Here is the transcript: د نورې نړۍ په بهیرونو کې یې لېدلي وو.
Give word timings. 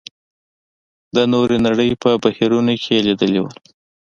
د 1.15 1.17
نورې 1.33 1.57
نړۍ 1.67 1.91
په 2.01 2.09
بهیرونو 2.23 2.73
کې 2.81 2.91
یې 2.95 3.03
لېدلي 3.07 3.39
وو. 3.41 3.51